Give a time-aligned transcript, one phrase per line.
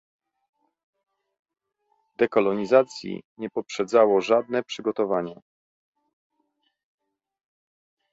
[2.17, 5.41] Dekolonizacji nie poprzedzało żadne przygotowanie